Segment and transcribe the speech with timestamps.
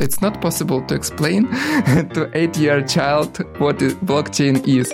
[0.00, 1.48] It's not possible to explain
[2.14, 4.92] to eight-year child what blockchain is.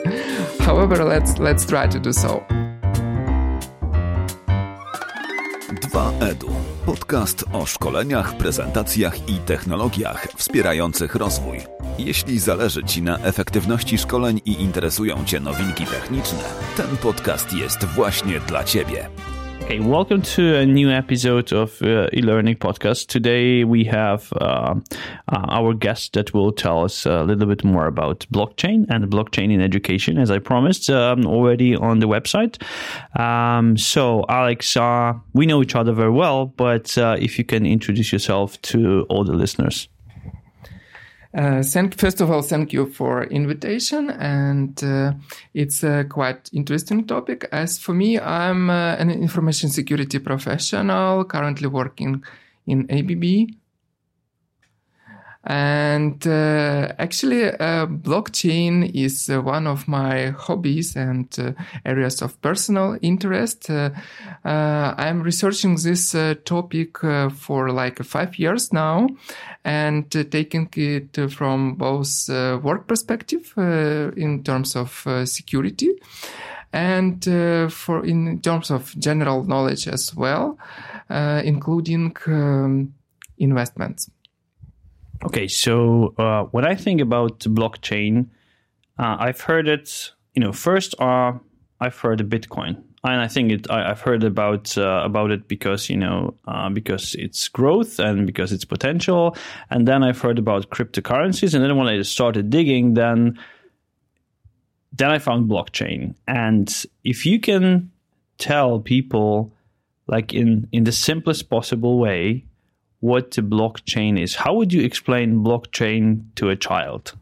[0.60, 2.44] However, let's let's try to do so.
[5.92, 6.50] 2EDU.
[6.86, 11.58] Podcast o szkoleniach, prezentacjach i technologiach wspierających rozwój.
[11.98, 16.38] Jeśli zależy Ci na efektywności szkoleń i interesują Cię nowinki techniczne,
[16.76, 19.08] ten podcast jest właśnie dla Ciebie.
[19.70, 23.06] Hey, welcome to a new episode of uh, e-learning podcast.
[23.06, 27.86] Today we have uh, uh, our guest that will tell us a little bit more
[27.86, 32.60] about blockchain and blockchain in education, as I promised um, already on the website.
[33.16, 37.64] Um, so, Alex, uh, we know each other very well, but uh, if you can
[37.64, 39.88] introduce yourself to all the listeners.
[41.32, 45.12] Uh, thank, first of all, thank you for invitation, and uh,
[45.54, 47.48] it's a quite interesting topic.
[47.52, 52.24] As for me, I'm uh, an information security professional, currently working
[52.66, 53.54] in ABB,
[55.42, 61.52] and uh, actually, uh, blockchain is uh, one of my hobbies and uh,
[61.86, 63.70] areas of personal interest.
[63.70, 63.90] Uh,
[64.44, 66.12] uh, I'm researching this
[66.44, 69.08] topic for like five years now
[69.64, 72.28] and taking it from both
[72.62, 75.90] work perspective in terms of security
[76.72, 77.24] and
[77.72, 80.58] for in terms of general knowledge as well,
[81.08, 82.92] including um,
[83.38, 84.10] investments.
[85.22, 88.28] Okay, so uh, what I think about blockchain,
[88.98, 90.12] uh, I've heard it.
[90.34, 91.32] You know, first uh,
[91.78, 93.70] I've heard of Bitcoin, and I think it.
[93.70, 98.26] I, have heard about uh, about it because you know uh, because its growth and
[98.26, 99.36] because its potential,
[99.68, 103.38] and then I've heard about cryptocurrencies, and then when I started digging, then
[104.92, 107.90] then I found blockchain, and if you can
[108.38, 109.52] tell people
[110.06, 112.46] like in in the simplest possible way
[113.00, 114.34] what the blockchain is.
[114.34, 117.14] How would you explain blockchain to a child?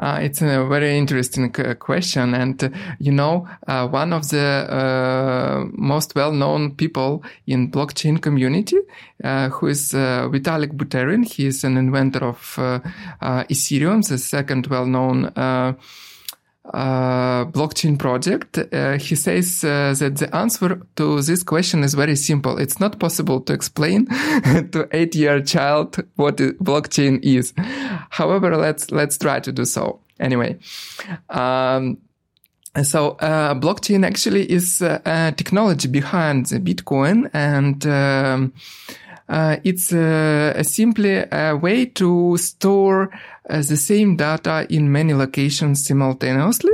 [0.00, 2.34] Uh, it's a very interesting question.
[2.34, 2.68] And, uh,
[3.00, 8.78] you know, uh, one of the uh, most well-known people in blockchain community,
[9.24, 12.38] uh, who is uh, Vitalik Buterin, he is an inventor of
[13.50, 15.32] Ethereum, the second well-known
[16.74, 22.16] uh, blockchain project, uh, he says uh, that the answer to this question is very
[22.16, 22.58] simple.
[22.58, 24.06] It's not possible to explain
[24.72, 27.52] to eight-year child what blockchain is.
[28.10, 30.58] However, let's let's try to do so anyway.
[31.30, 31.98] Um,
[32.82, 37.86] so uh, blockchain actually is uh, technology behind the Bitcoin and.
[37.86, 38.52] Um,
[39.30, 39.88] uh, it's
[40.72, 43.10] simply a way to store
[43.48, 46.72] the same data in many locations simultaneously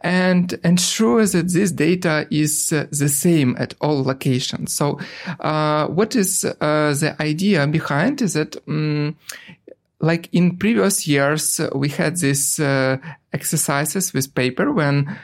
[0.00, 4.72] and ensure that this data is uh, the same at all locations.
[4.72, 4.98] So,
[5.40, 9.16] uh, what is uh, the idea behind is that um,
[10.00, 12.60] like in previous years, we had these
[13.32, 15.18] exercises with paper when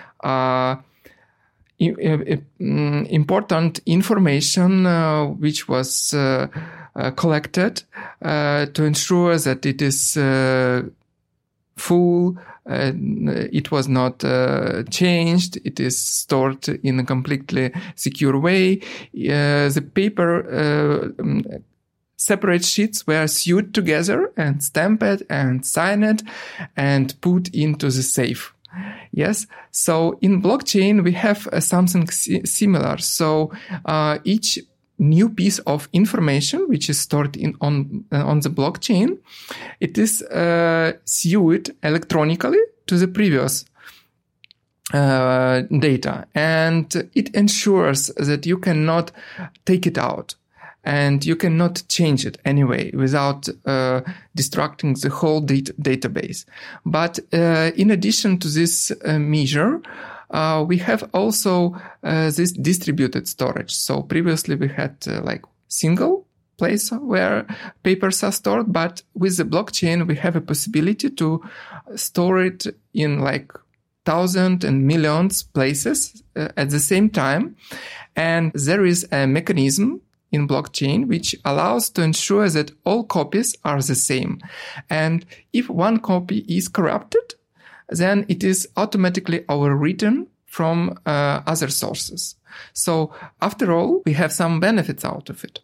[1.80, 6.83] Mm, important information uh, which was uh, uh,
[7.16, 7.82] collected
[8.22, 10.16] to ensure that it is
[11.76, 15.58] full, uh, it was not uh, changed.
[15.64, 18.80] It is stored in a completely secure way.
[19.12, 21.44] Uh, the paper um,
[22.16, 26.22] separate sheets were sewed together and stamped and signed
[26.76, 28.54] and put into the safe.
[29.12, 29.46] Yes.
[29.70, 32.98] So in blockchain, we have uh, something si- similar.
[32.98, 33.52] So
[33.84, 34.58] uh, each
[34.98, 39.18] new piece of information which is stored in on uh, on the blockchain,
[39.80, 43.64] it is uh, sealed electronically to the previous
[44.92, 49.12] uh, data, and it ensures that you cannot
[49.64, 50.34] take it out.
[50.86, 54.02] And you cannot change it anyway without uh,
[54.36, 56.44] destructing the whole dat- database.
[56.84, 59.80] But uh, in addition to this uh, measure,
[60.34, 63.72] uh, we have also uh, this distributed storage.
[63.72, 67.46] So previously we had uh, like single place where
[67.84, 71.40] papers are stored, but with the blockchain we have a possibility to
[71.94, 73.52] store it in like
[74.04, 77.56] thousand and millions places at the same time.
[78.16, 80.00] And there is a mechanism
[80.32, 84.40] in blockchain, which allows to ensure that all copies are the same.
[84.90, 87.34] And if one copy is corrupted,
[87.88, 92.36] then it is automatically overwritten from uh, other sources.
[92.72, 95.60] So after all, we have some benefits out of it.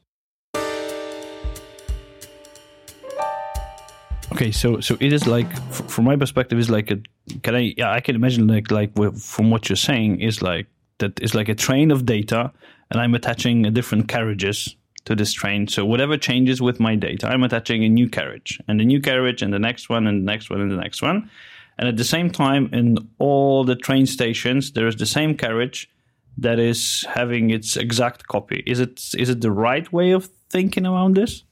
[4.33, 6.99] Okay, so so it is like, from my perspective, is like a.
[7.43, 7.75] Can I?
[7.77, 10.67] Yeah, I can imagine like like from what you're saying is like
[10.99, 12.53] that is like a train of data
[12.91, 14.77] and I'm attaching different carriages
[15.07, 15.67] to this train.
[15.67, 19.43] So whatever changes with my data, I'm attaching a new carriage and the new carriage
[19.43, 21.31] and the next one and the next one and the next one.
[21.81, 25.89] And at the same time, in all the train stations, there is the same carriage
[26.37, 28.63] that is having its exact copy.
[28.67, 31.43] Is it is it the right way of thinking around this?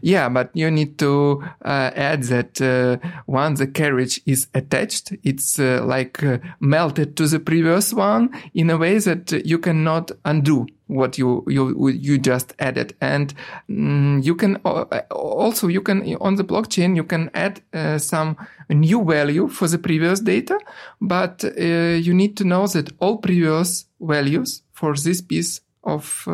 [0.00, 2.96] Yeah, but you need to uh, add that uh,
[3.26, 8.70] once the carriage is attached, it's uh, like uh, melted to the previous one in
[8.70, 13.32] a way that you cannot undo what you you you just added, and
[13.70, 18.36] mm, you can uh, also you can on the blockchain you can add uh, some
[18.68, 20.58] new value for the previous data,
[21.00, 26.28] but you need to know that all previous values for this piece of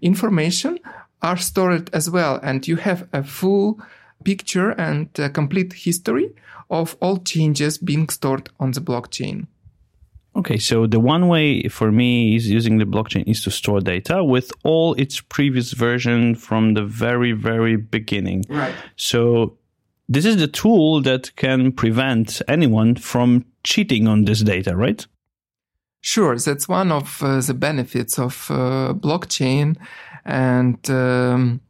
[0.00, 0.78] information
[1.24, 2.38] are stored as well.
[2.42, 3.80] And you have a full
[4.24, 6.34] picture and a complete history
[6.70, 9.46] of all changes being stored on the blockchain.
[10.36, 14.24] Okay, so the one way for me is using the blockchain is to store data
[14.24, 18.44] with all its previous version from the very, very beginning.
[18.48, 18.74] Right.
[18.96, 19.56] So
[20.08, 25.06] this is the tool that can prevent anyone from cheating on this data, right?
[26.00, 29.76] Sure, that's one of uh, the benefits of uh, blockchain
[30.24, 31.60] and um,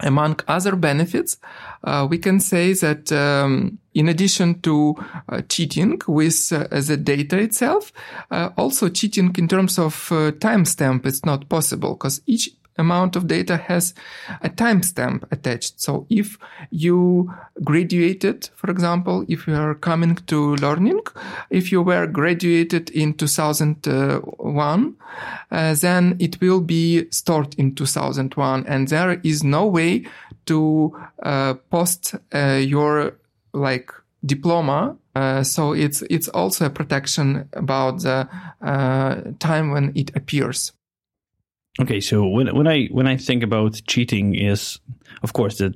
[0.00, 1.38] among other benefits,
[1.84, 4.94] uh, we can say that um, in addition to
[5.28, 7.92] uh, cheating with uh, the data itself,
[8.30, 13.26] uh, also cheating in terms of uh, timestamp is not possible because each amount of
[13.26, 13.94] data has
[14.42, 15.80] a timestamp attached.
[15.80, 16.38] So if
[16.70, 17.32] you
[17.64, 21.00] graduated, for example, if you are coming to learning,
[21.50, 24.96] if you were graduated in 2001,
[25.50, 30.06] uh, then it will be stored in 2001 and there is no way
[30.46, 33.14] to uh, post uh, your
[33.52, 33.90] like
[34.24, 34.96] diploma.
[35.14, 38.28] Uh, so it's it's also a protection about the
[38.60, 40.72] uh, time when it appears
[41.78, 44.78] Okay, so when when I when I think about cheating is
[45.22, 45.74] of course that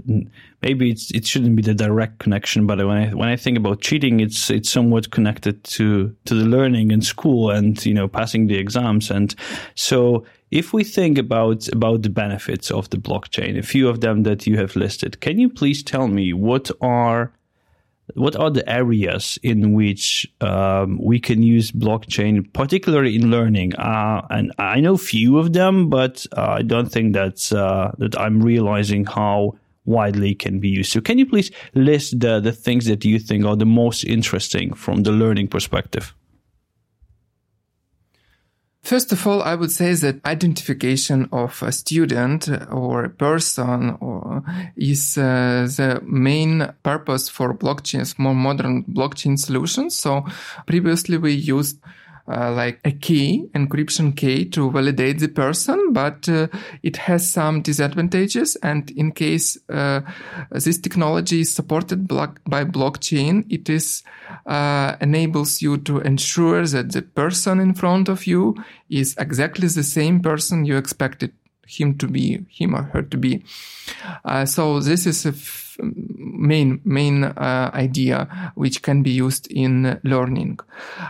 [0.62, 3.82] maybe it's it shouldn't be the direct connection, but when I when I think about
[3.82, 8.46] cheating, it's it's somewhat connected to to the learning in school and you know passing
[8.46, 9.34] the exams, and
[9.74, 14.22] so if we think about about the benefits of the blockchain, a few of them
[14.22, 17.30] that you have listed, can you please tell me what are
[18.14, 23.74] what are the areas in which um, we can use blockchain, particularly in learning?
[23.76, 28.18] Uh, and I know few of them, but uh, I don't think that uh, that
[28.18, 30.92] I'm realizing how widely can be used.
[30.92, 34.74] So, can you please list the the things that you think are the most interesting
[34.74, 36.14] from the learning perspective?
[38.82, 44.42] First of all, I would say that identification of a student or a person or
[44.74, 49.96] is uh, the main purpose for blockchains, more modern blockchain solutions.
[49.96, 50.24] So
[50.66, 51.78] previously we used
[52.30, 56.46] uh, like a key, encryption key to validate the person, but uh,
[56.82, 58.56] it has some disadvantages.
[58.62, 60.00] And in case uh,
[60.50, 64.02] this technology is supported block- by blockchain, it is
[64.46, 68.54] uh, enables you to ensure that the person in front of you
[68.88, 71.32] is exactly the same person you expected
[71.70, 73.42] him to be, him or her to be.
[74.24, 79.98] Uh, so this is a f- main main uh, idea which can be used in
[80.04, 80.58] learning.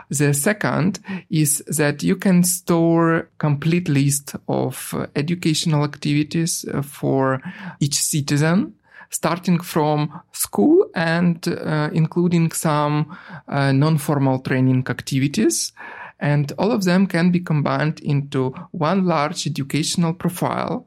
[0.08, 7.42] The second is that you can store complete list of uh, educational activities uh, for
[7.80, 8.74] each citizen
[9.10, 13.16] starting from school and uh, including some
[13.48, 15.72] uh, non-formal training activities
[16.20, 20.86] and all of them can be combined into one large educational profile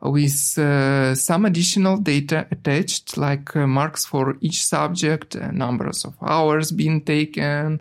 [0.00, 6.14] with uh, some additional data attached, like uh, marks for each subject, uh, numbers of
[6.20, 7.80] hours being taken,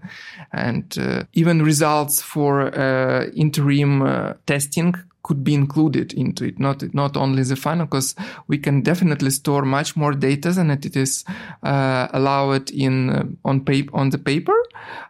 [0.54, 4.94] and uh, even results for uh, interim uh, testing
[5.24, 8.16] could be included into it, not not only the final, because
[8.48, 11.24] we can definitely store much more data than it is
[11.64, 14.56] uh, allowed in uh, on paper on the paper.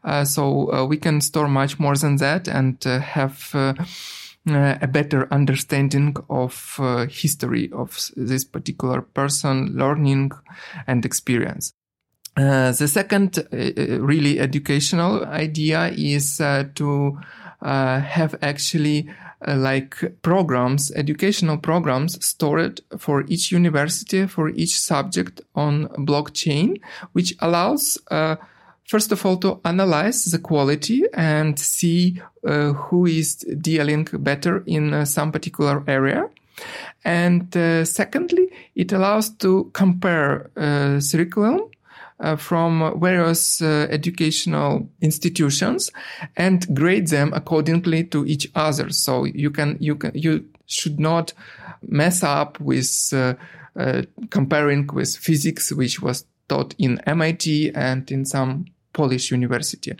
[0.03, 3.49] Uh, so uh, we can store much more than that and uh, have.
[3.53, 3.73] Uh,
[4.47, 6.79] a better understanding of
[7.11, 10.31] history of this particular person, learning
[10.87, 11.73] and experience.
[12.35, 16.37] the second really educational idea is
[16.73, 17.19] to
[17.61, 19.07] have actually
[19.47, 26.79] uh, like programs, educational programs stored for each university, for each subject on blockchain,
[27.13, 28.35] which allows, uh,
[28.87, 34.93] first of all, to analyze the quality and see uh, who is dealing better in
[34.93, 36.29] uh, some particular area.
[37.03, 41.70] And uh, secondly, it allows to compare curriculum
[42.21, 45.91] uh, from various uh, educational institutions
[46.37, 48.89] and grade them accordingly to each other.
[48.91, 51.33] So you can, you can, you should not
[51.81, 53.33] mess up with uh,
[53.75, 59.93] uh, comparing with physics, which was taught in MIT and in some Polish university.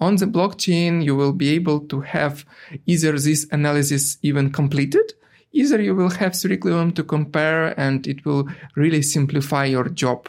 [0.00, 2.44] On the blockchain, you will be able to have
[2.86, 5.12] either this analysis even completed,
[5.52, 10.28] either you will have curriculum to compare and it will really simplify your job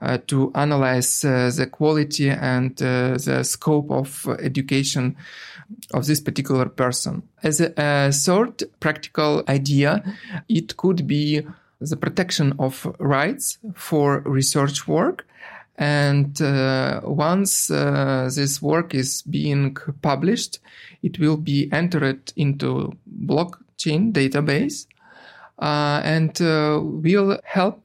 [0.00, 5.16] uh, to analyze uh, the quality and uh, the scope of education
[5.94, 7.22] of this particular person.
[7.42, 10.02] As a, a third practical idea,
[10.48, 11.46] it could be
[11.80, 15.26] the protection of rights for research work.
[15.78, 20.58] And uh, once uh, this work is being published,
[21.02, 22.92] it will be entered into
[23.80, 24.86] blockchain database
[25.58, 27.84] uh, and uh, will help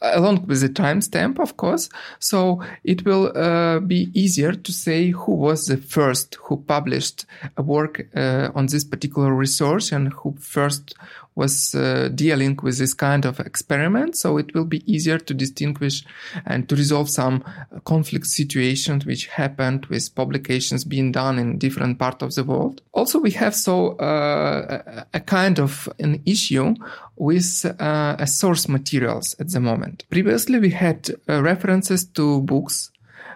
[0.00, 1.88] along with the timestamp, of course.
[2.18, 7.24] So it will uh, be easier to say who was the first who published
[7.56, 10.94] a work uh, on this particular resource and who first
[11.34, 14.16] was uh, dealing with this kind of experiment.
[14.16, 16.04] So it will be easier to distinguish
[16.44, 17.44] and to resolve some
[17.84, 22.82] conflict situations which happened with publications being done in different parts of the world.
[22.92, 26.74] Also, we have so uh, a kind of an issue
[27.16, 30.04] with uh, source materials at the moment.
[30.10, 32.92] Previously, we had uh, references to books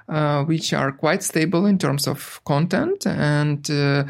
[0.08, 4.04] uh, which are quite stable in terms of content and uh,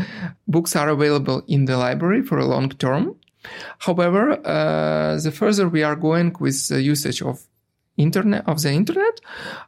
[0.46, 3.16] books are available in the library for a long term.
[3.78, 7.40] However, uh, the further we are going with the usage of
[7.96, 9.20] internet of the internet,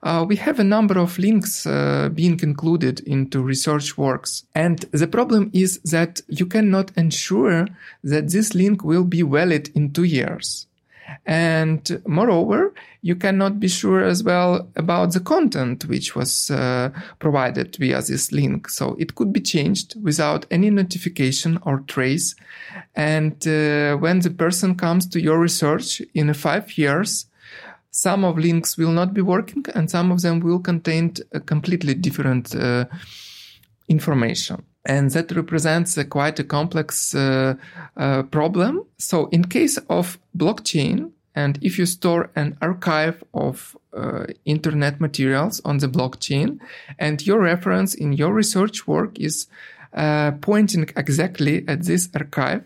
[0.02, 4.44] uh, we have a number of links uh, being included into research works.
[4.54, 7.66] And the problem is that you cannot ensure
[8.04, 10.66] that this link will be valid in two years.
[11.26, 17.76] And moreover, you cannot be sure as well about the content which was uh, provided
[17.76, 18.68] via this link.
[18.68, 22.34] So it could be changed without any notification or trace.
[22.94, 27.26] And uh, when the person comes to your research in five years,
[27.90, 31.94] some of links will not be working and some of them will contain a completely
[31.94, 32.84] different uh,
[33.88, 37.54] information and that represents a quite a complex uh,
[37.96, 38.84] uh, problem.
[38.96, 45.60] So, in case of blockchain, and if you store an archive of uh, internet materials
[45.64, 46.58] on the blockchain,
[46.98, 49.46] and your reference in your research work is
[49.92, 52.64] uh, pointing exactly at this archive,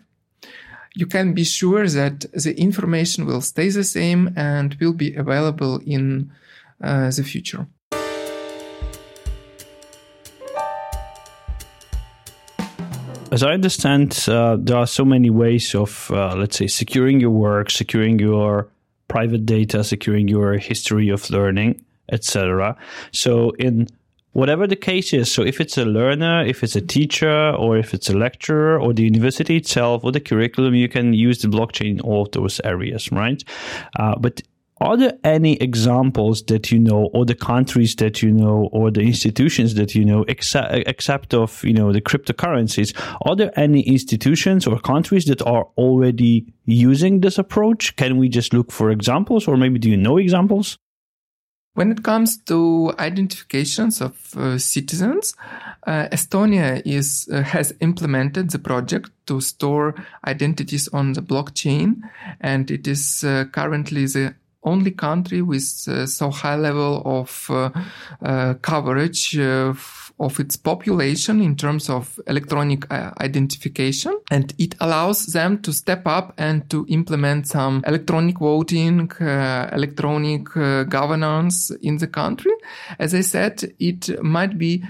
[0.94, 5.80] you can be sure that the information will stay the same and will be available
[5.84, 6.30] in
[6.82, 7.66] uh, the future.
[13.32, 17.30] As I understand, uh, there are so many ways of, uh, let's say, securing your
[17.30, 18.68] work, securing your
[19.08, 22.76] private data, securing your history of learning, etc.
[23.10, 23.88] So, in
[24.32, 27.94] whatever the case is, so if it's a learner, if it's a teacher, or if
[27.94, 31.92] it's a lecturer, or the university itself, or the curriculum, you can use the blockchain
[31.92, 33.42] in all those areas, right?
[33.98, 34.42] Uh, but
[34.82, 39.02] are there any examples that you know, or the countries that you know, or the
[39.02, 42.92] institutions that you know, except, except of you know the cryptocurrencies?
[43.22, 47.94] Are there any institutions or countries that are already using this approach?
[47.96, 50.76] Can we just look for examples, or maybe do you know examples?
[51.74, 55.34] When it comes to identifications of uh, citizens,
[55.86, 59.94] uh, Estonia is uh, has implemented the project to store
[60.26, 62.02] identities on the blockchain,
[62.40, 67.70] and it is uh, currently the only country with uh, so high level of uh,
[68.22, 69.74] uh, coverage uh,
[70.20, 76.06] of its population in terms of electronic uh, identification and it allows them to step
[76.06, 80.44] up and to implement some electronic voting uh, electronic
[80.88, 82.52] governance in the country
[82.98, 84.82] as i said it might be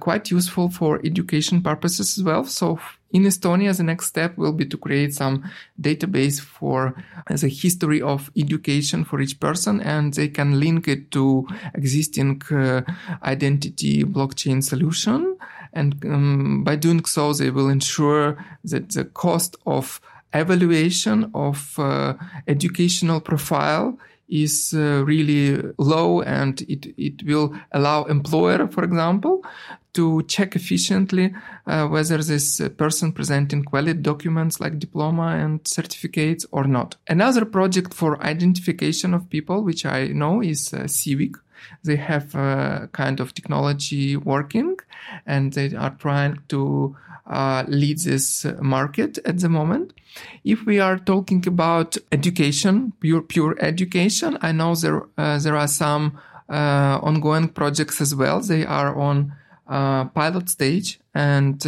[0.00, 2.78] quite useful for education purposes as well so
[3.14, 5.48] in Estonia, the next step will be to create some
[5.80, 6.96] database for
[7.30, 12.82] the history of education for each person, and they can link it to existing uh,
[13.22, 15.36] identity blockchain solution.
[15.74, 20.00] And um, by doing so, they will ensure that the cost of
[20.32, 22.14] evaluation of uh,
[22.48, 29.44] educational profile is uh, really low and it, it will allow employer, for example,
[29.92, 31.32] to check efficiently
[31.66, 36.96] uh, whether this person presenting valid documents like diploma and certificates or not.
[37.08, 41.36] Another project for identification of people, which I know is uh, Civic.
[41.82, 44.76] They have a kind of technology working
[45.26, 49.92] and they are trying to uh, lead this market at the moment.
[50.44, 55.68] If we are talking about education, pure, pure education, I know there, uh, there are
[55.68, 56.18] some
[56.48, 58.40] uh, ongoing projects as well.
[58.40, 59.34] They are on
[59.66, 61.64] uh, pilot stage and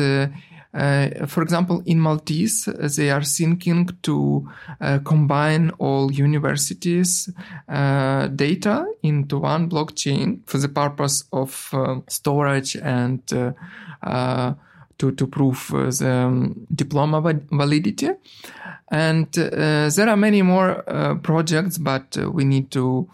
[0.76, 4.47] uh, Uh, for example, in Maltese, they are thinking to
[4.80, 7.30] uh, combine all universities'
[7.68, 13.21] uh, data into one blockchain for the purpose of uh, storage and
[14.02, 14.54] uh,
[14.99, 15.68] to, to prove
[15.99, 18.11] the um, diploma validity.
[18.90, 20.83] And there are many more
[21.23, 23.09] projects, but we need to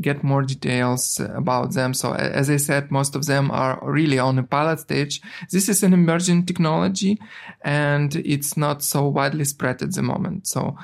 [0.00, 1.94] get more details about them.
[1.94, 5.20] So as I said, most of them are really on a pilot stage.
[5.50, 7.20] This is an emerging technology
[7.62, 10.46] and it's not so widely spread at the moment.
[10.46, 10.76] So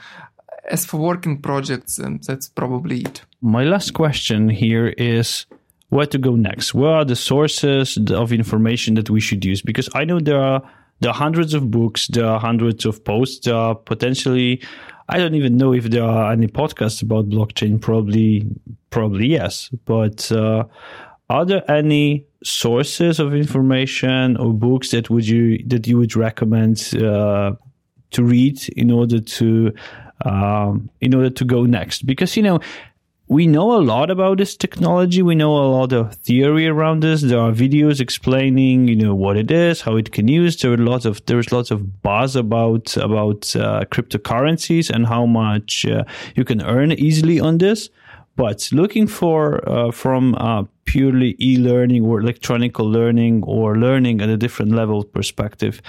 [0.68, 3.22] as for working projects, um, that's probably it.
[3.40, 5.46] My last question here is
[5.88, 6.74] where to go next?
[6.74, 9.60] Where are the sources of information that we should use?
[9.60, 10.62] Because I know there are
[11.00, 14.60] there are hundreds of books, there are hundreds of posts, there are potentially
[15.12, 17.80] I don't even know if there are any podcasts about blockchain.
[17.80, 18.46] Probably,
[18.90, 19.68] probably yes.
[19.84, 20.64] But uh,
[21.28, 26.94] are there any sources of information or books that would you that you would recommend
[26.94, 27.52] uh,
[28.12, 29.72] to read in order to
[30.24, 32.06] um, in order to go next?
[32.06, 32.60] Because you know
[33.30, 35.22] we know a lot about this technology.
[35.22, 37.22] We know a lot of theory around this.
[37.22, 40.56] There are videos explaining, you know, what it is, how it can use.
[40.56, 45.86] There are lots of there's lots of buzz about about uh, cryptocurrencies and how much
[45.86, 46.02] uh,
[46.34, 47.88] you can earn easily on this.
[48.34, 50.34] But looking for uh, from
[50.86, 55.80] purely e-learning or electronic learning or learning at a different level perspective,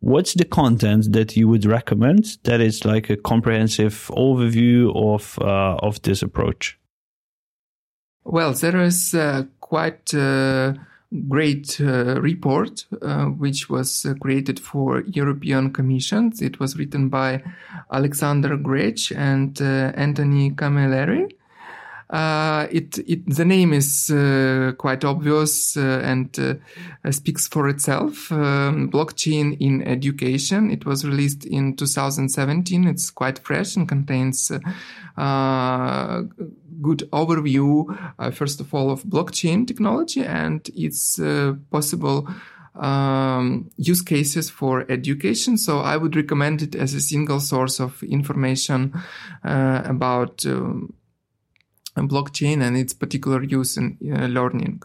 [0.00, 5.76] what's the content that you would recommend that is like a comprehensive overview of uh,
[5.82, 6.78] of this approach?
[8.24, 10.78] Well there is uh, quite a
[11.28, 17.42] great uh, report uh, which was uh, created for european commission it was written by
[17.90, 21.26] alexander grech and uh, anthony camilleri
[22.10, 28.32] uh, it, it, the name is uh, quite obvious uh, and uh, speaks for itself.
[28.32, 30.70] Um, blockchain in education.
[30.70, 32.86] It was released in 2017.
[32.86, 34.50] It's quite fresh and contains
[35.18, 36.22] uh,
[36.80, 41.20] good overview, uh, first of all, of blockchain technology and its
[41.70, 42.26] possible
[42.78, 45.58] um, use cases for education.
[45.58, 48.94] So I would recommend it as a single source of information
[49.44, 50.94] uh, about um,
[52.06, 54.82] blockchain and its particular use in uh, learning.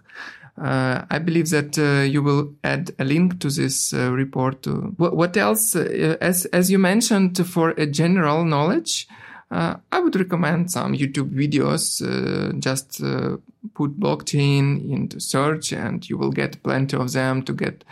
[0.58, 4.68] Uh, I believe that uh, you will add a link to this uh, report.
[4.98, 5.76] What, what, else?
[5.76, 9.08] Uh, as as you mentioned, for a general knowledge,
[9.50, 12.02] uh, I would recommend some YouTube videos.
[12.60, 13.02] just
[13.74, 17.84] put blockchain into search, and you will get plenty of them to get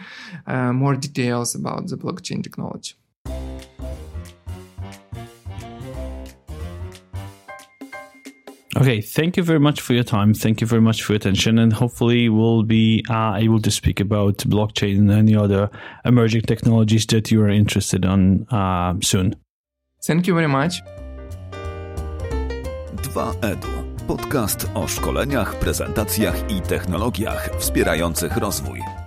[0.47, 2.93] more details about the blockchain technology.
[8.77, 10.33] Okay, thank you very much for your time.
[10.33, 13.99] Thank you very much for your attention, and hopefully we'll be uh, able to speak
[13.99, 15.69] about blockchain and any other
[16.05, 19.35] emerging technologies that you are interested on uh, soon.
[20.07, 20.81] Thank you very much.
[23.01, 23.81] 2EDU.
[24.07, 29.00] Podcast o szkoleniach, prezentacjach i technologiach wspierających rozwój.